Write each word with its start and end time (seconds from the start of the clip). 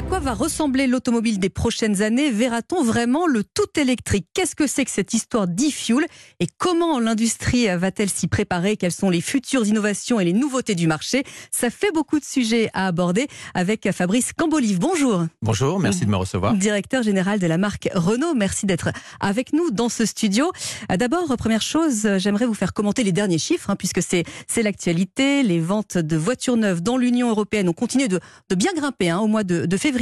À 0.00 0.02
quoi 0.10 0.18
va 0.18 0.34
ressembler 0.34 0.88
l'automobile 0.88 1.38
des 1.38 1.50
prochaines 1.50 2.02
années? 2.02 2.32
Verra-t-on 2.32 2.82
vraiment 2.82 3.28
le 3.28 3.44
tout 3.44 3.78
électrique? 3.78 4.26
Qu'est-ce 4.34 4.56
que 4.56 4.66
c'est 4.66 4.84
que 4.84 4.90
cette 4.90 5.14
histoire 5.14 5.46
d'e-fuel? 5.46 6.04
Et 6.40 6.48
comment 6.58 6.98
l'industrie 6.98 7.68
va-t-elle 7.76 8.10
s'y 8.10 8.26
préparer? 8.26 8.76
Quelles 8.76 8.90
sont 8.90 9.08
les 9.08 9.20
futures 9.20 9.64
innovations 9.64 10.18
et 10.18 10.24
les 10.24 10.32
nouveautés 10.32 10.74
du 10.74 10.88
marché? 10.88 11.22
Ça 11.52 11.70
fait 11.70 11.92
beaucoup 11.94 12.18
de 12.18 12.24
sujets 12.24 12.70
à 12.74 12.88
aborder 12.88 13.28
avec 13.54 13.88
Fabrice 13.92 14.32
Cambolive. 14.32 14.80
Bonjour. 14.80 15.26
Bonjour, 15.42 15.78
merci 15.78 16.06
de 16.06 16.10
me 16.10 16.16
recevoir. 16.16 16.54
Directeur 16.54 17.04
général 17.04 17.38
de 17.38 17.46
la 17.46 17.56
marque 17.56 17.88
Renault, 17.94 18.34
merci 18.34 18.66
d'être 18.66 18.90
avec 19.20 19.52
nous 19.52 19.70
dans 19.70 19.88
ce 19.88 20.04
studio. 20.04 20.50
D'abord, 20.88 21.32
première 21.36 21.62
chose, 21.62 22.08
j'aimerais 22.16 22.46
vous 22.46 22.54
faire 22.54 22.72
commenter 22.72 23.04
les 23.04 23.12
derniers 23.12 23.38
chiffres, 23.38 23.70
hein, 23.70 23.76
puisque 23.76 24.02
c'est 24.02 24.24
l'actualité. 24.60 25.44
Les 25.44 25.60
ventes 25.60 25.98
de 25.98 26.16
voitures 26.16 26.56
neuves 26.56 26.82
dans 26.82 26.96
l'Union 26.96 27.30
européenne 27.30 27.68
ont 27.68 27.74
continué 27.74 28.08
de, 28.08 28.18
bien 28.56 28.72
grimper 28.74 29.10
hein, 29.10 29.20
au 29.20 29.28
mois 29.28 29.44
de, 29.44 29.66
de 29.66 29.76
février 29.76 29.99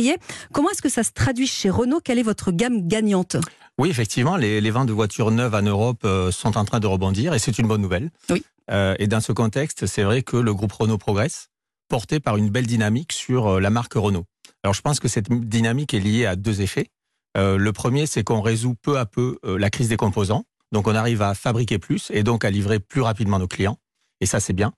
Comment 0.52 0.70
est-ce 0.70 0.82
que 0.82 0.88
ça 0.88 1.02
se 1.02 1.12
traduit 1.12 1.46
chez 1.46 1.70
Renault? 1.70 2.00
Quelle 2.02 2.18
est 2.18 2.24
votre 2.24 2.52
gamme 2.52 2.86
gagnante? 2.86 3.36
Oui, 3.78 3.90
effectivement, 3.90 4.36
les, 4.36 4.70
ventes 4.70 4.88
de 4.88 4.92
voitures 4.92 5.30
neuves 5.30 5.54
en 5.54 5.62
Europe 5.62 6.02
euh, 6.04 6.32
sont 6.32 6.58
en 6.58 6.64
train 6.64 6.80
de 6.80 6.86
rebondir 6.86 7.34
et 7.34 7.38
c'est 7.38 7.58
une 7.58 7.68
bonne 7.68 7.80
nouvelle. 7.80 8.10
Oui. 8.28 8.42
Euh, 8.70 8.96
et 8.98 9.06
dans 9.06 9.20
ce 9.20 9.32
contexte, 9.32 9.86
c'est 9.86 10.02
vrai 10.02 10.22
que 10.22 10.36
le 10.36 10.52
groupe 10.52 10.72
Renault 10.72 10.98
progresse, 10.98 11.48
porté 11.88 12.20
par 12.20 12.36
une 12.36 12.50
belle 12.50 12.66
dynamique 12.66 13.12
sur 13.12 13.46
euh, 13.46 13.60
la 13.60 13.70
marque 13.70 13.94
Renault. 13.94 14.24
Alors 14.64 14.74
je 14.74 14.82
pense 14.82 14.98
que 14.98 15.08
cette 15.08 15.30
dynamique 15.30 15.94
est 15.94 16.00
liée 16.00 16.26
à 16.26 16.34
deux 16.34 16.60
effets. 16.60 16.90
le 17.36 17.70
premier, 17.70 18.06
c'est 18.06 18.24
qu'on 18.24 18.40
résout 18.40 18.74
peu 18.74 18.98
à 18.98 19.06
peu 19.06 19.38
la 19.44 19.70
crise 19.70 19.88
des 19.88 19.96
composants. 19.96 20.44
Donc 20.72 20.88
on 20.88 20.94
arrive 20.96 21.22
à 21.22 21.34
fabriquer 21.34 21.78
plus 21.78 22.10
et 22.12 22.24
donc 22.24 22.44
à 22.44 22.50
livrer 22.50 22.80
plus 22.80 23.00
rapidement 23.00 23.38
nos 23.38 23.46
clients. 23.46 23.78
Et 24.20 24.26
ça, 24.26 24.40
c'est 24.40 24.52
bien. 24.52 24.72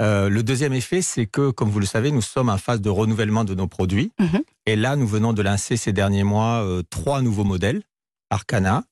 Euh, 0.00 0.28
le 0.28 0.42
deuxième 0.42 0.72
effet, 0.72 1.02
c'est 1.02 1.26
que, 1.26 1.50
comme 1.50 1.70
vous 1.70 1.80
le 1.80 1.86
savez, 1.86 2.10
nous 2.10 2.22
sommes 2.22 2.48
en 2.48 2.58
phase 2.58 2.80
de 2.80 2.90
renouvellement 2.90 3.44
de 3.44 3.54
nos 3.54 3.66
produits. 3.66 4.12
Mhm. 4.18 4.42
Et 4.66 4.76
là, 4.76 4.96
nous 4.96 5.06
venons 5.06 5.32
de 5.32 5.42
lancer 5.42 5.76
ces 5.76 5.92
derniers 5.92 6.24
mois 6.24 6.62
euh, 6.64 6.82
trois 6.90 7.22
nouveaux 7.22 7.44
modèles. 7.44 7.82
Arcana, 8.30 8.84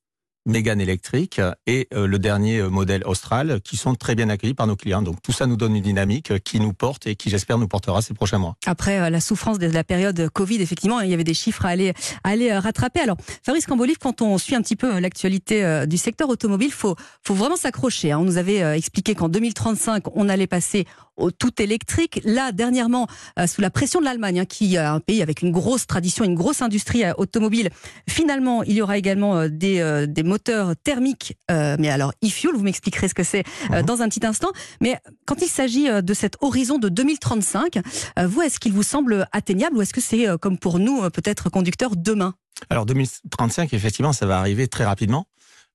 Mégane 0.47 0.81
électrique 0.81 1.41
et 1.67 1.89
euh, 1.95 2.06
le 2.06 2.19
dernier 2.19 2.59
euh, 2.59 2.69
modèle 2.69 3.03
Austral 3.06 3.62
qui 3.62 3.78
sont 3.78 3.95
très 3.95 4.14
bien 4.14 4.28
accueillis 4.28 4.53
par 4.53 4.67
nos 4.67 4.77
clients. 4.77 5.01
Donc 5.01 5.23
tout 5.23 5.33
ça 5.33 5.47
nous 5.47 5.56
donne 5.56 5.75
une 5.75 5.83
dynamique 5.83 6.33
euh, 6.33 6.39
qui 6.39 6.61
nous 6.61 6.75
porte 6.75 7.06
et 7.06 7.17
qui 7.17 7.31
j'espère 7.31 7.56
nous 7.56 7.67
portera 7.67 8.03
ces 8.03 8.12
prochains 8.12 8.36
mois. 8.36 8.55
Après 8.67 9.09
la 9.09 9.20
souffrance 9.20 9.59
de 9.59 9.67
la 9.67 9.84
période 9.84 10.28
Covid, 10.28 10.61
effectivement, 10.61 11.01
il 11.01 11.09
y 11.09 11.14
avait 11.14 11.25
des 11.25 11.33
chiffres 11.33 11.64
à 11.64 11.70
aller, 11.70 11.95
aller 12.25 12.53
rattraper. 12.53 13.01
Alors 13.01 13.17
Fabrice 13.42 13.64
Cambolive, 13.64 13.97
quand 13.98 14.20
on 14.20 14.36
suit 14.36 14.55
un 14.55 14.61
petit 14.61 14.77
peu 14.77 14.98
l'actualité 14.98 15.86
du 15.86 15.97
secteur 15.97 16.28
automobile, 16.28 16.73
faut, 16.73 16.95
faut 17.23 17.34
vraiment 17.34 17.56
s'accrocher. 17.56 18.12
Hein. 18.12 18.19
On 18.19 18.25
nous 18.25 18.36
avait 18.36 18.77
expliqué 18.77 19.14
qu'en 19.14 19.31
2035, 19.31 20.05
on 20.14 20.29
allait 20.29 20.47
passer 20.47 20.84
au 21.17 21.31
tout 21.31 21.62
électrique. 21.62 22.20
Là, 22.25 22.51
dernièrement, 22.53 23.06
sous 23.47 23.61
la 23.61 23.70
pression 23.70 24.01
de 24.01 24.05
l'Allemagne, 24.05 24.41
hein, 24.41 24.45
qui 24.45 24.75
est 24.75 24.79
un 24.79 25.01
pays 25.01 25.23
avec 25.23 25.42
une 25.42 25.53
grosse 25.53 25.86
tradition, 25.86 26.25
une 26.25 26.34
grosse 26.34 26.61
industrie 26.61 27.05
automobile, 27.17 27.70
finalement, 28.08 28.62
il 28.64 28.75
y 28.75 28.83
aura 28.83 28.98
également 28.98 29.48
des, 29.48 30.06
des 30.08 30.23
moteur 30.35 30.75
thermique, 30.83 31.37
euh, 31.53 31.77
mais 31.79 31.91
alors 31.91 32.13
e-fuel, 32.25 32.57
vous 32.57 32.65
m'expliquerez 32.65 33.07
ce 33.07 33.15
que 33.15 33.23
c'est 33.23 33.45
euh, 33.71 33.81
mhm. 33.81 33.87
dans 33.87 34.03
un 34.03 34.09
petit 34.09 34.27
instant. 34.27 34.51
Mais 34.81 34.99
quand 35.27 35.41
il 35.43 35.47
s'agit 35.49 35.89
euh, 35.89 36.03
de 36.03 36.13
cet 36.13 36.37
horizon 36.41 36.79
de 36.79 36.89
2035, 36.89 37.79
vous, 38.27 38.43
est-ce 38.43 38.59
qu'il 38.59 38.73
vous 38.73 38.83
semble 38.83 39.29
atteignable 39.31 39.77
ou 39.77 39.83
est-ce 39.83 39.95
que 39.95 40.01
c'est 40.01 40.27
comme 40.41 40.59
pour 40.59 40.81
nous, 40.81 41.09
peut-être 41.11 41.51
conducteur 41.51 41.95
demain? 41.95 42.35
Alors 42.69 42.85
2035, 42.85 43.73
effectivement, 43.75 44.13
ça 44.13 44.27
va 44.27 44.39
arriver 44.39 44.67
très 44.67 44.85
rapidement. 44.85 45.27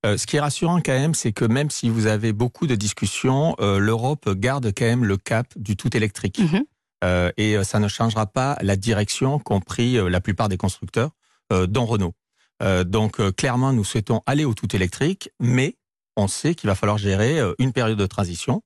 ce 0.04 0.26
qui 0.26 0.36
est 0.36 0.40
rassurant 0.42 0.82
quand 0.82 0.94
même, 0.94 1.14
c'est 1.14 1.32
que 1.32 1.46
même 1.46 1.70
si 1.70 1.90
vous 1.90 2.08
avez 2.08 2.34
beaucoup 2.34 2.68
de 2.68 2.76
discussions, 2.76 3.56
l'Europe 3.60 4.30
garde 4.32 4.72
quand 4.76 4.86
même 4.86 5.06
le 5.06 5.18
cap 5.18 5.48
du 5.56 5.78
tout 5.78 5.96
électrique. 5.96 6.40
Mhm. 6.40 7.32
et 7.38 7.64
ça 7.64 7.80
ne 7.80 7.88
changera 7.88 8.26
pas 8.26 8.58
la 8.62 8.76
direction 8.76 9.40
qu'ont 9.40 9.62
pris 9.62 9.98
la 10.10 10.22
plupart 10.22 10.50
des 10.50 10.58
constructeurs, 10.58 11.12
dont 11.52 11.86
Renault. 11.86 12.14
Euh, 12.62 12.84
donc 12.84 13.20
euh, 13.20 13.32
clairement, 13.32 13.74
nous 13.74 13.84
souhaitons 13.84 14.22
aller 14.26 14.46
au 14.46 14.54
tout 14.54 14.76
électrique, 14.76 15.30
mais 15.40 15.76
on 16.16 16.28
sait 16.28 16.56
qu'il 16.56 16.68
va 16.68 16.76
falloir 16.76 16.98
gérer 16.98 17.40
euh, 17.40 17.54
une 17.60 17.72
période 17.72 17.98
de 17.98 18.06
transition. 18.06 18.62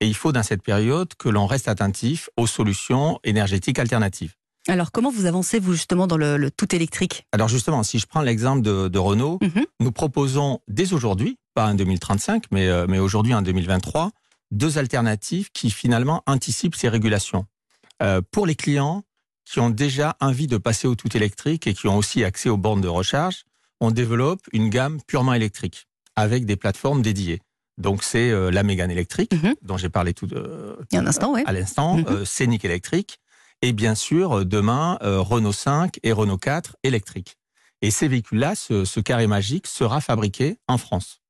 Et 0.00 0.06
il 0.06 0.14
faut 0.14 0.32
dans 0.32 0.42
cette 0.42 0.62
période 0.62 1.14
que 1.18 1.28
l'on 1.28 1.46
reste 1.46 1.66
attentif 1.66 2.28
aux 2.36 2.46
solutions 2.46 3.18
énergétiques 3.24 3.78
alternatives. 3.78 4.34
Alors 4.68 4.92
comment 4.92 5.10
vous 5.10 5.26
avancez 5.26 5.58
vous 5.58 5.72
justement 5.72 6.06
dans 6.06 6.18
le, 6.18 6.50
tout 6.50 6.74
électrique? 6.74 7.24
Alors 7.32 7.48
justement, 7.48 7.82
si 7.82 7.98
je 7.98 8.06
prends 8.06 8.20
l'exemple 8.20 8.62
de, 8.62 8.98
Renault, 8.98 9.38
mhm. 9.40 9.64
nous 9.80 9.92
proposons 9.92 10.60
dès 10.68 10.92
aujourd'hui, 10.92 11.38
pas 11.54 11.68
en 11.68 11.74
2035, 11.74 12.44
mais, 12.52 12.68
mais 12.86 12.98
aujourd'hui 12.98 13.34
en 13.34 13.42
2023, 13.42 14.10
deux 14.50 14.78
alternatives 14.78 15.50
qui 15.52 15.70
finalement 15.70 16.22
anticipent 16.26 16.76
ces 16.76 16.88
régulations. 16.88 17.46
pour 18.30 18.46
les 18.46 18.54
clients, 18.54 19.02
qui 19.48 19.60
ont 19.60 19.70
déjà 19.70 20.16
envie 20.20 20.46
de 20.46 20.58
passer 20.58 20.86
au 20.86 20.94
tout 20.94 21.16
électrique 21.16 21.66
et 21.66 21.74
qui 21.74 21.88
ont 21.88 21.96
aussi 21.96 22.22
accès 22.22 22.50
aux 22.50 22.58
bornes 22.58 22.82
de 22.82 22.88
recharge, 22.88 23.44
on 23.80 23.90
développe 23.90 24.40
une 24.52 24.70
gamme 24.70 25.00
purement 25.06 25.34
électrique 25.34 25.86
avec 26.16 26.44
des 26.44 26.56
plateformes 26.56 27.02
dédiées. 27.02 27.40
Donc 27.76 28.02
c'est 28.02 28.30
euh, 28.30 28.50
la 28.50 28.62
Mégane 28.64 28.90
électrique 28.90 29.32
mhm. 29.32 29.54
dont 29.62 29.76
j'ai 29.76 29.88
parlé 29.88 30.12
tout 30.12 30.28
un 30.92 31.06
instant, 31.06 31.34
à 31.34 31.52
l'instant, 31.52 31.98
mhm. 31.98 32.06
euh, 32.08 32.24
Scénic 32.24 32.64
électrique 32.64 33.18
et 33.62 33.72
bien 33.72 33.94
sûr 33.94 34.38
euh, 34.38 34.44
demain 34.44 34.98
Renault 35.00 35.52
5 35.52 35.98
et 36.02 36.12
Renault 36.12 36.38
4 36.38 36.76
électriques. 36.82 37.36
Et 37.80 37.92
ces 37.92 38.08
véhicules-là, 38.08 38.56
ce, 38.56 39.00
carré 39.00 39.28
magique 39.28 39.68
sera 39.68 40.00
fabriqué 40.00 40.58
en 40.66 40.78
France. 40.78 41.20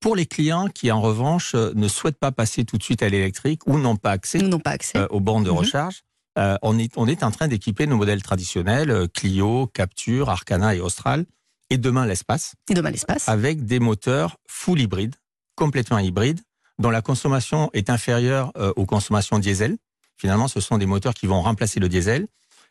pour 0.00 0.16
les 0.16 0.24
clients 0.24 0.68
qui 0.68 0.90
en 0.90 1.02
revanche 1.02 1.54
ne 1.54 1.88
souhaitent 1.88 2.18
pas 2.18 2.32
passer 2.32 2.64
tout 2.64 2.78
de 2.78 2.82
suite 2.82 3.02
à 3.02 3.10
l'électrique 3.10 3.66
ou 3.66 3.78
n'ont 3.78 3.96
pas 3.96 4.12
accès, 4.12 4.38
pas 4.64 4.70
accès. 4.70 4.98
aux 5.10 5.20
bornes 5.20 5.44
de 5.44 5.50
mhm. 5.50 5.58
recharge, 5.58 6.02
euh, 6.38 6.56
on, 6.62 6.78
est, 6.78 6.96
on 6.96 7.08
est 7.08 7.22
en 7.24 7.30
train 7.30 7.48
d'équiper 7.48 7.86
nos 7.86 7.96
modèles 7.96 8.22
traditionnels, 8.22 8.90
euh, 8.90 9.06
Clio, 9.08 9.66
Capture, 9.66 10.30
Arcana 10.30 10.74
et 10.74 10.80
Austral, 10.80 11.26
et 11.70 11.78
demain 11.78 12.06
l'espace. 12.06 12.54
Et 12.70 12.74
demain 12.74 12.90
l'espace. 12.90 13.28
Avec 13.28 13.64
des 13.64 13.80
moteurs 13.80 14.36
full 14.46 14.80
hybrides, 14.80 15.16
complètement 15.54 15.98
hybrides, 15.98 16.40
dont 16.78 16.90
la 16.90 17.02
consommation 17.02 17.70
est 17.72 17.90
inférieure 17.90 18.52
euh, 18.56 18.72
aux 18.76 18.86
consommations 18.86 19.38
diesel. 19.38 19.76
Finalement, 20.16 20.48
ce 20.48 20.60
sont 20.60 20.78
des 20.78 20.86
moteurs 20.86 21.14
qui 21.14 21.26
vont 21.26 21.42
remplacer 21.42 21.80
le 21.80 21.88
diesel 21.88 22.26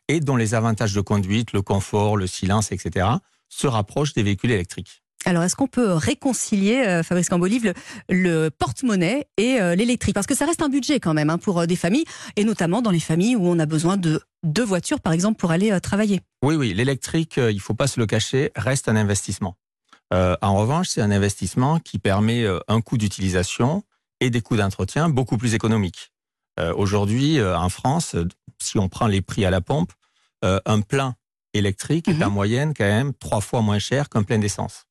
et 0.07 0.19
dont 0.19 0.35
les 0.35 0.53
avantages 0.53 0.93
de 0.93 1.01
conduite, 1.01 1.51
le 1.53 1.61
confort, 1.61 2.17
le 2.17 2.27
silence, 2.27 2.71
etc., 2.71 3.07
se 3.49 3.67
rapprochent 3.67 4.13
des 4.13 4.23
véhicules 4.23 4.51
électriques. 4.51 5.03
Alors, 5.27 5.43
est-ce 5.43 5.57
qu'on 5.57 5.67
peut 5.67 5.91
réconcilier, 5.91 6.85
euh, 6.87 7.03
Fabrice 7.03 7.27
Cambolive, 7.27 7.73
le, 8.07 8.47
porte-monnaie 8.47 9.27
et 9.35 9.59
euh, 9.59 9.75
l'électrique? 9.75 10.13
Parce 10.13 10.25
que 10.25 10.35
ça 10.35 10.45
reste 10.45 10.61
un 10.61 10.69
budget 10.69 11.01
quand 11.01 11.13
même 11.13 11.29
hein, 11.29 11.37
pour 11.37 11.59
euh, 11.59 11.65
des 11.65 11.75
familles, 11.75 12.05
et 12.37 12.45
notamment 12.45 12.81
dans 12.81 12.91
les 12.91 13.01
familles 13.01 13.35
où 13.35 13.45
on 13.45 13.59
a 13.59 13.65
besoin 13.65 13.97
de 13.97 14.21
deux 14.43 14.63
voitures, 14.63 15.01
par 15.01 15.11
exemple, 15.11 15.37
pour 15.37 15.51
aller 15.51 15.77
travailler. 15.81 16.21
Oui, 16.45 16.55
oui, 16.55 16.73
l'électrique, 16.73 17.35
il 17.35 17.55
ne 17.55 17.59
faut 17.59 17.73
pas 17.73 17.87
se 17.87 17.99
le 17.99 18.05
cacher, 18.05 18.51
reste 18.55 18.87
un 18.87 18.95
investissement. 18.95 19.57
en 20.11 20.55
revanche, 20.55 20.87
c'est 20.89 21.01
un 21.01 21.11
investissement 21.11 21.79
qui 21.79 21.99
permet 21.99 22.45
un 22.69 22.79
coût 22.79 22.97
d'utilisation 22.97 23.83
et 24.21 24.29
des 24.29 24.39
coûts 24.39 24.55
d'entretien 24.55 25.09
beaucoup 25.09 25.37
plus 25.37 25.55
économiques. 25.55 26.13
Aujourd'hui, 26.75 27.41
en 27.41 27.67
France, 27.67 28.15
si 28.61 28.77
on 28.77 28.87
prend 28.87 29.07
les 29.07 29.21
prix 29.21 29.43
à 29.43 29.49
la 29.49 29.59
pompe, 29.59 29.91
un 30.43 30.81
plein 30.81 31.15
électrique 31.53 32.07
est 32.07 32.13
mhm. 32.13 32.23
en 32.23 32.29
moyenne 32.29 32.73
quand 32.73 32.85
même 32.85 33.13
trois 33.13 33.41
fois 33.41 33.61
moins 33.61 33.79
cher 33.79 34.07
qu'un 34.07 34.23
plein 34.23 34.37
d'essence. 34.37 34.86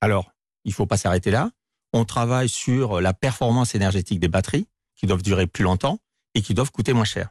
Alors, 0.00 0.32
il 0.64 0.70
ne 0.70 0.74
faut 0.74 0.86
pas 0.86 0.96
s'arrêter 0.96 1.30
là. 1.30 1.50
On 1.92 2.04
travaille 2.04 2.48
sur 2.48 3.00
la 3.00 3.12
performance 3.12 3.74
énergétique 3.74 4.20
des 4.20 4.28
batteries, 4.28 4.68
qui 5.00 5.06
doivent 5.06 5.22
durer 5.22 5.46
plus 5.46 5.64
longtemps 5.64 5.98
et 6.34 6.42
qui 6.42 6.52
doivent 6.52 6.70
coûter 6.70 6.92
moins 6.92 7.04
cher. 7.04 7.30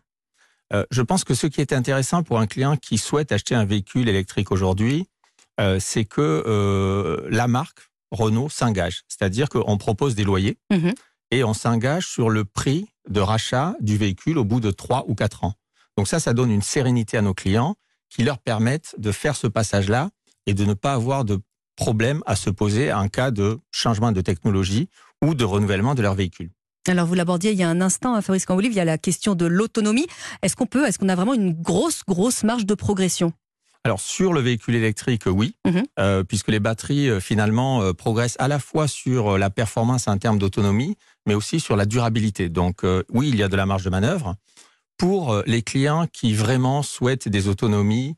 Euh, 0.73 0.85
je 0.91 1.01
pense 1.01 1.23
que 1.23 1.35
ce 1.35 1.47
qui 1.47 1.61
est 1.61 1.71
intéressant 1.71 2.23
pour 2.23 2.39
un 2.39 2.47
client 2.47 2.77
qui 2.77 2.97
souhaite 2.97 3.31
acheter 3.31 3.55
un 3.55 3.65
véhicule 3.65 4.09
électrique 4.09 4.51
aujourd'hui, 4.51 5.07
euh, 5.59 5.79
c'est 5.79 6.05
que 6.05 6.43
euh, 6.47 7.27
la 7.29 7.47
marque 7.47 7.89
Renault 8.11 8.49
s'engage. 8.49 9.03
C'est-à-dire 9.07 9.49
qu'on 9.49 9.77
propose 9.77 10.15
des 10.15 10.23
loyers 10.23 10.57
mhm. 10.71 10.93
et 11.31 11.43
on 11.43 11.53
s'engage 11.53 12.07
sur 12.07 12.29
le 12.29 12.43
prix 12.43 12.87
de 13.07 13.19
rachat 13.19 13.75
du 13.81 13.97
véhicule 13.97 14.39
au 14.39 14.45
bout 14.45 14.59
de 14.59 14.71
trois 14.71 15.05
ou 15.07 15.15
quatre 15.15 15.43
ans. 15.43 15.53
Donc 15.95 16.07
ça, 16.07 16.19
ça 16.19 16.33
donne 16.33 16.49
une 16.49 16.61
sérénité 16.61 17.17
à 17.17 17.21
nos 17.21 17.33
clients 17.35 17.75
qui 18.09 18.23
leur 18.23 18.39
permettent 18.39 18.95
de 18.97 19.11
faire 19.11 19.35
ce 19.35 19.45
passage-là 19.45 20.09
et 20.47 20.55
de 20.55 20.65
ne 20.65 20.73
pas 20.73 20.93
avoir 20.93 21.23
de 21.23 21.39
problème 21.79 22.21
à 22.25 22.35
se 22.35 22.49
poser 22.49 22.91
en 22.91 23.07
cas 23.07 23.31
de 23.31 23.57
changement 23.71 24.11
de 24.11 24.19
technologie 24.19 24.89
ou 25.23 25.33
de 25.33 25.45
renouvellement 25.45 25.95
de 25.95 26.01
leur 26.01 26.13
véhicule. 26.13 26.49
Alors 26.87 27.05
vous 27.05 27.13
l'abordiez 27.13 27.51
il 27.51 27.57
y 27.57 27.63
a 27.63 27.69
un 27.69 27.79
instant, 27.79 28.15
hein, 28.15 28.21
Fabrice 28.21 28.45
Cambolive, 28.45 28.73
il 28.73 28.75
y 28.75 28.81
a 28.81 28.85
la 28.85 28.97
question 28.97 29.33
de 29.33 29.45
l'autonomie. 29.45 30.07
Est-ce 30.41 30.57
qu'on 30.57 30.65
peut, 30.65 30.85
est-ce 30.85 30.99
qu'on 30.99 31.07
a 31.07 31.15
vraiment 31.15 31.33
une 31.33 31.53
grosse, 31.53 32.03
grosse 32.05 32.43
marge 32.43 32.65
de 32.65 32.73
progression? 32.73 33.31
Alors 33.85 34.01
sur 34.01 34.33
le 34.33 34.41
véhicule 34.41 34.75
électrique, 34.75 35.23
oui, 35.25 35.55
mhm. 35.65 35.83
euh, 35.99 36.23
puisque 36.25 36.49
les 36.49 36.59
batteries 36.59 37.09
euh, 37.09 37.21
finalement 37.21 37.81
euh, 37.81 37.93
progressent 37.93 38.35
à 38.37 38.49
la 38.49 38.59
fois 38.59 38.89
sur 38.89 39.37
la 39.37 39.49
performance 39.49 40.09
en 40.09 40.17
termes 40.17 40.37
d'autonomie, 40.37 40.97
mais 41.25 41.33
aussi 41.33 41.61
sur 41.61 41.77
la 41.77 41.85
durabilité. 41.85 42.49
Donc 42.49 42.83
oui, 43.09 43.29
il 43.29 43.37
y 43.37 43.43
a 43.43 43.47
de 43.47 43.55
la 43.55 43.65
marge 43.65 43.83
de 43.83 43.89
manœuvre 43.89 44.35
pour 44.97 45.41
les 45.45 45.61
clients 45.61 46.07
qui 46.11 46.33
vraiment 46.33 46.83
souhaitent 46.83 47.29
des 47.29 47.47
autonomies 47.47 48.15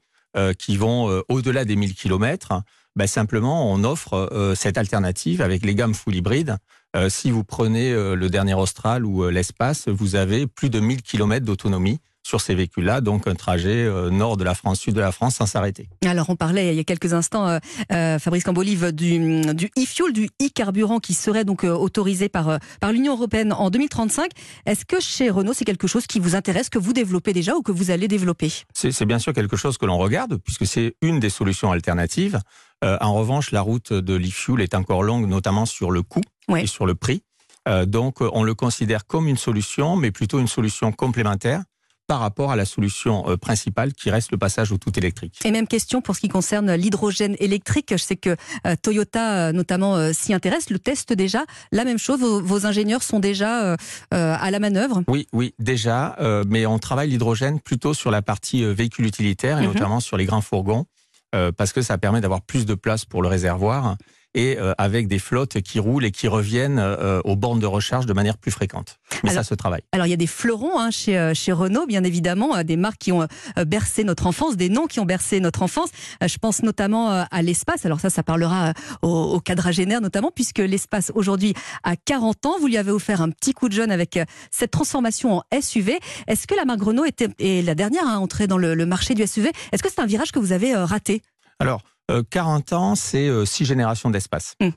qui 0.57 0.77
vont 0.77 1.23
au-delà 1.29 1.65
des 1.65 1.75
1000 1.75 1.93
km. 1.93 2.63
Ben, 2.97 3.07
simplement, 3.07 3.71
on 3.71 3.83
offre 3.83 4.29
euh, 4.33 4.53
cette 4.53 4.77
alternative 4.77 5.41
avec 5.41 5.65
les 5.65 5.75
gammes 5.75 5.93
full 5.93 6.15
hybrides. 6.15 6.57
Euh, 6.95 7.09
si 7.09 7.31
vous 7.31 7.45
prenez 7.45 7.93
euh, 7.93 8.15
le 8.15 8.29
dernier 8.29 8.53
Austral 8.53 9.05
ou 9.05 9.29
l'espace, 9.29 9.87
vous 9.87 10.15
avez 10.15 10.45
plus 10.45 10.69
de 10.69 10.79
1000 10.79 11.01
km 11.01 11.45
d'autonomie 11.45 11.99
sur 12.23 12.41
ces 12.41 12.55
véhicules-là, 12.55 13.01
donc 13.01 13.27
un 13.27 13.35
trajet 13.35 13.89
nord 14.11 14.37
de 14.37 14.43
la 14.43 14.55
France, 14.55 14.79
sud 14.79 14.93
de 14.93 14.99
la 14.99 15.11
France 15.11 15.35
sans 15.35 15.45
s'arrêter. 15.45 15.89
Alors 16.05 16.29
on 16.29 16.35
parlait 16.35 16.73
il 16.73 16.75
y 16.75 16.79
a 16.79 16.83
quelques 16.83 17.13
instants, 17.13 17.59
Fabrice 17.89 18.43
Cambolive, 18.43 18.91
du, 18.91 19.41
du 19.53 19.71
e-fuel, 19.77 20.13
du 20.13 20.29
e-carburant 20.41 20.99
qui 20.99 21.13
serait 21.13 21.45
donc 21.45 21.63
autorisé 21.63 22.29
par, 22.29 22.59
par 22.79 22.91
l'Union 22.91 23.13
européenne 23.13 23.53
en 23.53 23.69
2035. 23.69 24.31
Est-ce 24.65 24.85
que 24.85 24.99
chez 24.99 25.29
Renault 25.29 25.53
c'est 25.53 25.65
quelque 25.65 25.87
chose 25.87 26.07
qui 26.07 26.19
vous 26.19 26.35
intéresse, 26.35 26.69
que 26.69 26.79
vous 26.79 26.93
développez 26.93 27.33
déjà 27.33 27.55
ou 27.55 27.61
que 27.61 27.71
vous 27.71 27.91
allez 27.91 28.07
développer? 28.07 28.51
C'est 28.73 29.05
bien 29.05 29.19
sûr 29.19 29.33
quelque 29.33 29.57
chose 29.57 29.77
que 29.77 29.85
l'on 29.85 29.97
regarde 29.97 30.37
puisque 30.37 30.65
c'est 30.65 30.95
une 31.01 31.19
des 31.19 31.29
solutions 31.29 31.71
alternatives. 31.71 32.39
en 32.83 33.13
revanche, 33.13 33.51
la 33.51 33.61
route 33.61 33.93
de 33.93 34.13
l'e-fuel 34.13 34.61
est 34.61 34.75
encore 34.75 35.03
longue, 35.03 35.27
notamment 35.27 35.65
sur 35.65 35.91
le 35.91 36.01
coût 36.03 36.21
et 36.55 36.67
sur 36.67 36.85
le 36.85 36.95
prix. 36.95 37.23
Euh, 37.67 37.85
donc, 37.85 38.21
on 38.21 38.43
le 38.43 38.53
considère 38.55 39.05
comme 39.05 39.27
une 39.27 39.37
solution, 39.37 39.95
mais 39.95 40.11
plutôt 40.11 40.39
une 40.39 40.47
solution 40.47 40.91
complémentaire 40.91 41.63
par 42.11 42.19
rapport 42.19 42.51
à 42.51 42.57
la 42.57 42.65
solution 42.65 43.23
euh, 43.29 43.37
principale 43.37 43.93
qui 43.93 44.11
reste 44.11 44.33
le 44.33 44.37
passage 44.37 44.73
au 44.73 44.77
tout 44.77 44.91
électrique. 44.99 45.39
Et 45.45 45.51
même 45.51 45.65
question 45.65 46.01
pour 46.01 46.13
ce 46.13 46.19
qui 46.19 46.27
concerne 46.27 46.73
l'hydrogène 46.73 47.37
électrique. 47.39 47.87
Je 47.91 48.03
sais 48.03 48.17
que 48.17 48.35
euh, 48.67 48.75
Toyota 48.81 49.53
notamment 49.53 50.11
s'y 50.11 50.33
intéresse, 50.33 50.69
le 50.69 50.77
teste 50.77 51.13
déjà. 51.13 51.45
La 51.71 51.85
même 51.85 51.97
chose, 51.97 52.19
vos, 52.19 52.65
ingénieurs 52.65 53.01
sont 53.01 53.19
déjà 53.19 53.77
à 54.11 54.51
la 54.51 54.59
manœuvre? 54.59 55.03
Oui, 55.07 55.27
oui, 55.31 55.53
déjà, 55.57 56.17
mais 56.47 56.65
on 56.65 56.79
travaille 56.79 57.09
l'hydrogène 57.09 57.61
plutôt 57.61 57.93
sur 57.93 58.11
la 58.11 58.21
partie 58.21 58.65
véhicule 58.65 59.05
utilitaire 59.05 59.59
et 59.59 59.67
mhm. 59.67 59.73
notamment 59.73 59.99
sur 60.01 60.17
les 60.17 60.25
grands 60.25 60.41
fourgons 60.41 60.85
parce 61.31 61.71
que 61.71 61.81
ça 61.81 61.97
permet 61.97 62.19
d'avoir 62.19 62.41
plus 62.41 62.65
de 62.65 62.75
place 62.75 63.05
pour 63.05 63.21
le 63.21 63.29
réservoir 63.29 63.95
et 64.33 64.57
euh, 64.57 64.73
avec 64.77 65.07
des 65.07 65.19
flottes 65.19 65.61
qui 65.61 65.79
roulent 65.79 66.05
et 66.05 66.11
qui 66.11 66.27
reviennent 66.27 66.79
euh, 66.79 67.19
aux 67.23 67.35
bornes 67.35 67.59
de 67.59 67.65
recharge 67.65 68.05
de 68.05 68.13
manière 68.13 68.37
plus 68.37 68.51
fréquente. 68.51 68.99
Mais 69.23 69.31
ça 69.31 69.43
se 69.43 69.53
travaille. 69.53 69.81
Alors 69.91 70.07
il 70.07 70.09
y 70.09 70.13
a 70.13 70.17
des 70.17 70.27
fleurons 70.27 70.79
hein, 70.79 70.91
chez, 70.91 71.17
euh, 71.17 71.33
chez 71.33 71.51
Renault, 71.51 71.85
bien 71.85 72.03
évidemment, 72.03 72.63
des 72.63 72.77
marques 72.77 72.99
qui 72.99 73.11
ont 73.11 73.27
bercé 73.65 74.03
notre 74.03 74.27
enfance, 74.27 74.55
des 74.55 74.69
noms 74.69 74.87
qui 74.87 74.99
ont 74.99 75.05
bercé 75.05 75.39
notre 75.39 75.63
enfance. 75.63 75.89
Je 76.21 76.37
pense 76.37 76.63
notamment 76.63 77.09
à 77.09 77.41
l'espace. 77.41 77.85
Alors 77.85 77.99
ça, 77.99 78.09
ça 78.09 78.23
parlera 78.23 78.73
aux, 79.01 79.07
aux 79.07 79.39
quadragénaires 79.39 80.01
notamment, 80.01 80.31
puisque 80.33 80.59
l'espace 80.59 81.11
aujourd'hui 81.15 81.53
a 81.83 81.95
40 81.95 82.45
ans. 82.45 82.55
Vous 82.59 82.67
lui 82.67 82.77
avez 82.77 82.91
offert 82.91 83.21
un 83.21 83.29
petit 83.29 83.53
coup 83.53 83.69
de 83.69 83.73
jeune 83.73 83.91
avec 83.91 84.19
cette 84.51 84.71
transformation 84.71 85.37
en 85.37 85.43
SUV. 85.61 85.99
Est-ce 86.27 86.47
que 86.47 86.55
la 86.55 86.65
marque 86.65 86.81
Renault 86.81 87.05
était, 87.05 87.29
est 87.39 87.65
la 87.65 87.75
dernière 87.75 88.07
à 88.07 88.19
entrer 88.19 88.47
dans 88.47 88.57
le, 88.57 88.73
le 88.75 88.85
marché 88.85 89.13
du 89.13 89.25
SUV 89.25 89.51
Est-ce 89.71 89.83
que 89.83 89.89
c'est 89.89 90.01
un 90.01 90.05
virage 90.05 90.31
que 90.31 90.39
vous 90.39 90.51
avez 90.51 90.75
raté? 90.75 91.21
Alors, 91.59 91.81
40 92.29 92.71
euh, 92.71 92.75
ans, 92.75 92.95
c'est 92.95 93.27
euh, 93.27 93.45
six 93.45 93.65
générations 93.65 94.09
d'espace. 94.09 94.55
Hmm. 94.59 94.69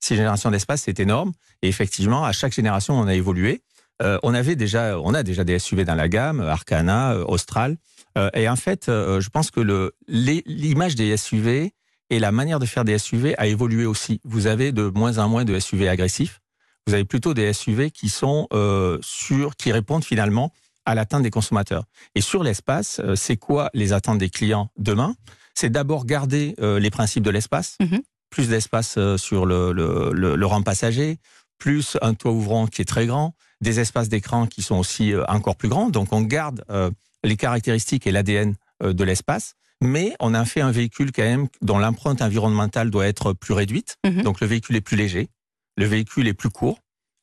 Six 0.00 0.16
générations 0.16 0.50
d'espace, 0.50 0.82
c'est 0.82 1.00
énorme. 1.00 1.32
Et 1.62 1.68
effectivement, 1.68 2.24
à 2.24 2.32
chaque 2.32 2.52
génération, 2.52 2.98
on 2.98 3.06
a 3.06 3.14
évolué. 3.14 3.62
Euh, 4.00 4.18
on 4.22 4.32
avait 4.32 4.54
déjà, 4.54 4.98
on 5.00 5.12
a 5.12 5.22
déjà 5.22 5.44
des 5.44 5.58
SUV 5.58 5.84
dans 5.84 5.96
la 5.96 6.08
gamme, 6.08 6.40
Arcana, 6.40 7.16
Austral. 7.26 7.76
et 8.34 8.48
en 8.48 8.56
fait, 8.56 8.86
je 8.86 9.28
pense 9.28 9.50
que 9.50 9.92
l'image 10.08 10.94
des 10.94 11.16
SUV 11.16 11.72
et 12.10 12.18
la 12.18 12.32
manière 12.32 12.58
de 12.58 12.66
faire 12.66 12.84
des 12.84 12.98
SUV 12.98 13.36
a 13.38 13.46
évolué 13.46 13.86
aussi. 13.86 14.20
Vous 14.24 14.46
avez 14.46 14.72
de 14.72 14.84
moins 14.88 15.18
en 15.18 15.28
moins 15.28 15.44
de 15.44 15.58
SUV 15.58 15.88
agressifs. 15.88 16.40
Vous 16.86 16.94
avez 16.94 17.04
plutôt 17.04 17.34
des 17.34 17.52
SUV 17.52 17.90
qui 17.90 18.08
sont 18.08 18.48
sur, 19.02 19.56
qui 19.56 19.72
répondent 19.72 20.04
finalement 20.04 20.52
à 20.84 20.94
l'atteinte 20.94 21.22
des 21.22 21.30
consommateurs. 21.30 21.84
Et 22.14 22.20
sur 22.20 22.42
l'espace, 22.42 23.00
c'est 23.14 23.36
quoi 23.36 23.70
les 23.74 23.92
attentes 23.92 24.18
des 24.18 24.30
clients 24.30 24.70
demain? 24.78 25.14
C'est 25.58 25.70
d'abord 25.70 26.06
garder 26.06 26.54
euh, 26.60 26.78
les 26.78 26.90
principes 26.90 27.24
de 27.24 27.30
l'espace, 27.30 27.78
mhm. 27.80 28.00
plus 28.30 28.48
d'espace 28.48 28.94
euh, 28.96 29.16
sur 29.16 29.44
le, 29.44 29.72
le, 29.72 30.46
rang 30.46 30.62
passager, 30.62 31.18
plus 31.58 31.96
un 32.00 32.14
toit 32.14 32.30
ouvrant 32.30 32.68
qui 32.68 32.82
est 32.82 32.84
très 32.84 33.06
grand, 33.06 33.34
des 33.60 33.80
espaces 33.80 34.08
d'écran 34.08 34.46
qui 34.46 34.62
sont 34.62 34.76
aussi 34.76 35.12
euh, 35.12 35.24
encore 35.26 35.56
plus 35.56 35.68
grands. 35.68 35.90
Donc 35.90 36.12
on 36.12 36.20
garde 36.20 36.64
les 37.24 37.36
caractéristiques 37.36 38.06
et 38.06 38.12
l'ADN 38.12 38.54
de 38.84 39.04
l'espace, 39.04 39.54
mais 39.80 40.14
on 40.20 40.32
a 40.32 40.44
fait 40.44 40.60
un 40.60 40.70
véhicule 40.70 41.10
quand 41.10 41.24
même 41.24 41.48
dont 41.60 41.78
l'empreinte 41.78 42.22
environnementale 42.22 42.90
doit 42.90 43.08
être 43.08 43.32
plus 43.32 43.54
réduite. 43.54 43.96
Mhm. 44.06 44.22
Donc 44.22 44.40
le 44.40 44.46
véhicule 44.46 44.76
est 44.76 44.80
plus 44.80 44.96
léger, 44.96 45.28
le 45.76 45.86
véhicule 45.86 46.28
est 46.28 46.34
plus 46.34 46.50
court, 46.50 46.78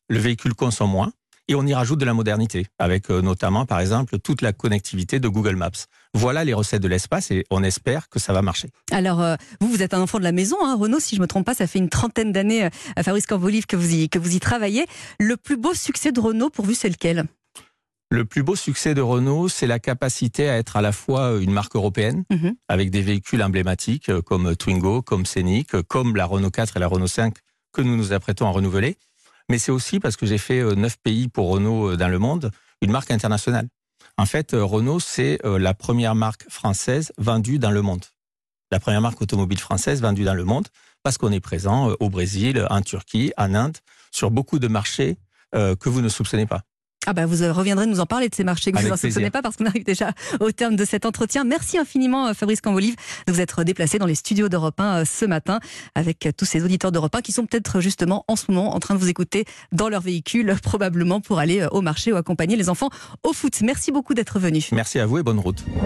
le 0.10 0.20
véhicule 0.20 0.54
consomme 0.54 0.92
moins 0.92 1.14
et 1.48 1.56
on 1.56 1.66
y 1.66 1.74
rajoute 1.74 2.00
de 2.00 2.06
la 2.06 2.14
modernité, 2.14 2.68
avec 2.80 3.10
euh, 3.10 3.22
notamment, 3.22 3.66
par 3.66 3.80
exemple, 3.80 4.20
toute 4.20 4.42
la 4.42 4.54
connectivité 4.54 5.20
de 5.20 5.28
Google 5.28 5.56
Maps. 5.56 5.72
Voilà 6.14 6.44
les 6.44 6.54
recettes 6.54 6.82
de 6.82 6.88
l'espace 6.88 7.32
et 7.32 7.46
on 7.52 7.64
espère 7.64 8.10
que 8.10 8.20
ça 8.20 8.34
va 8.34 8.42
marcher. 8.42 8.70
Alors, 8.92 9.22
euh, 9.22 9.36
vous, 9.60 9.68
vous 9.68 9.84
êtes 9.84 9.94
un 9.94 10.02
enfant 10.02 10.18
de 10.18 10.24
la 10.24 10.32
maison, 10.32 10.58
hein, 10.64 10.76
Renault, 10.76 11.00
si 11.00 11.16
je 11.16 11.20
ne 11.20 11.24
me 11.24 11.28
trompe 11.28 11.46
pas, 11.46 11.54
ça 11.54 11.68
fait 11.68 11.80
une 11.80 11.90
trentaine 11.90 12.32
d'années, 12.32 12.66
euh, 12.66 12.70
à 12.96 13.04
Fabrice 13.04 13.28
Cambolive, 13.28 13.66
que 13.66 13.76
vous, 13.76 13.94
y, 13.94 14.10
que 14.10 14.20
vous 14.20 14.36
y 14.36 14.40
travaillez. 14.40 14.86
Le 15.20 15.38
plus 15.38 15.58
beau 15.58 15.74
succès 15.74 16.12
de 16.12 16.20
Renault, 16.20 16.50
pour 16.50 16.66
vous, 16.66 16.74
c'est 16.74 16.90
lequel? 16.90 17.26
Le 18.12 18.24
plus 18.24 18.44
beau 18.44 18.56
succès 18.56 18.94
de 18.94 19.02
Renault, 19.02 19.50
c'est 19.50 19.68
la 19.68 19.80
capacité 19.80 20.48
à 20.48 20.58
être 20.58 20.78
à 20.78 20.82
la 20.82 20.92
fois 20.92 21.38
une 21.42 21.52
marque 21.52 21.76
européenne, 21.76 22.24
mhm. 22.32 22.56
avec 22.68 22.92
des 22.92 23.02
véhicules 23.02 23.42
emblématiques 23.42 24.12
comme 24.22 24.56
Twingo, 24.56 25.02
comme 25.02 25.26
Scenic, 25.26 25.82
comme 25.84 26.16
la 26.16 26.26
Renault 26.26 26.52
4 26.52 26.78
et 26.78 26.80
la 26.80 26.88
Renault 26.88 27.08
5 27.08 27.36
que 27.76 27.82
nous 27.82 27.98
nous 27.98 28.14
apprêtons 28.14 28.48
à 28.48 28.52
renouveler, 28.52 28.96
mais 29.50 29.58
c'est 29.60 29.72
aussi 29.72 30.00
parce 30.00 30.16
que 30.16 30.26
j'ai 30.26 30.38
fait 30.38 30.60
euh, 30.60 30.76
neuf 30.76 30.98
pays 30.98 31.28
pour 31.28 31.50
Renault 31.50 31.92
euh, 31.92 31.98
dans 31.98 32.08
le 32.08 32.20
monde, 32.20 32.52
une 32.82 32.92
marque 32.92 33.12
internationale. 33.12 33.68
En 34.18 34.26
fait, 34.26 34.54
euh, 34.54 34.64
Renault, 34.64 35.00
c'est 35.00 35.40
la 35.44 35.74
première 35.74 36.16
marque 36.16 36.50
française 36.50 37.12
vendue 37.18 37.60
dans 37.60 37.72
le 37.72 37.82
monde. 37.82 38.06
La 38.72 38.80
première 38.80 39.02
marque 39.02 39.22
automobile 39.22 39.60
française 39.60 40.02
vendue 40.02 40.24
dans 40.24 40.34
le 40.34 40.44
monde, 40.44 40.68
parce 41.04 41.18
qu'on 41.18 41.32
est 41.32 41.40
présent 41.40 41.94
au 42.00 42.10
Brésil, 42.10 42.66
en 42.70 42.82
Turquie, 42.82 43.34
en 43.38 43.54
Inde, 43.54 43.78
sur 44.12 44.32
beaucoup 44.32 44.58
de 44.60 44.68
marchés 44.68 45.18
que 45.54 45.90
vous 45.90 46.02
ne 46.02 46.10
soupçonnez 46.10 46.46
pas. 46.46 46.62
Ah 47.06 47.14
bah 47.14 47.26
vous 47.26 47.36
reviendrez 47.54 47.86
nous 47.86 48.00
en 48.00 48.06
parler 48.06 48.30
de 48.30 48.36
ces 48.36 48.44
marchés 48.44 48.72
que 48.72 48.80
vous 48.80 49.20
ne 49.20 49.30
pas 49.30 49.42
parce 49.42 49.58
qu'on 49.58 49.66
arrive 49.66 49.84
déjà 49.84 50.12
au 50.40 50.52
terme 50.52 50.76
de 50.76 50.86
cet 50.86 51.06
entretien. 51.06 51.44
Merci 51.44 51.78
infiniment 51.78 52.34
Fabrice 52.34 52.62
Cambolive 52.62 52.96
de 53.28 53.34
vous 53.34 53.42
être 53.42 53.64
déplacé 53.64 54.00
dans 54.00 54.06
les 54.06 54.16
studios 54.16 54.50
d'Europe 54.50 54.80
1 54.80 55.06
ce 55.06 55.26
matin 55.26 55.60
avec 55.94 56.28
tous 56.38 56.46
ces 56.46 56.64
auditeurs 56.64 56.92
d'Europe 56.92 57.16
1 57.16 57.22
qui 57.22 57.32
sont 57.32 57.46
peut-être 57.46 57.80
justement 57.80 58.26
en 58.28 58.36
ce 58.36 58.46
moment 58.50 58.76
en 58.76 58.80
train 58.80 58.96
de 58.96 59.00
vous 59.00 59.10
écouter 59.10 59.46
dans 59.72 59.90
leur 59.90 60.02
véhicule 60.02 60.56
probablement 60.64 61.22
pour 61.22 61.40
aller 61.40 61.68
au 61.72 61.82
marché 61.82 62.12
ou 62.12 62.16
accompagner 62.16 62.56
les 62.56 62.70
enfants 62.70 62.90
au 63.24 63.34
foot. 63.34 63.62
Merci 63.62 63.92
beaucoup 63.92 64.14
d'être 64.14 64.40
venu. 64.40 64.66
Merci 64.72 65.00
à 65.00 65.06
vous 65.06 65.18
et 65.18 65.24
bonne 65.24 65.40
route. 65.40 65.64